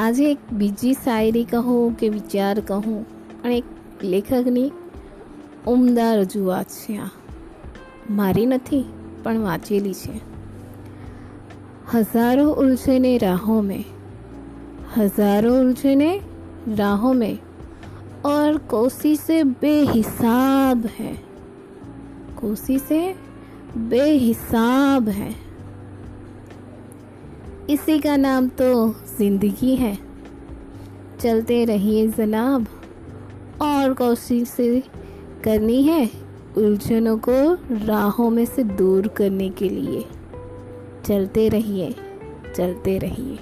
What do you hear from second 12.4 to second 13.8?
ઉલઝને રાહો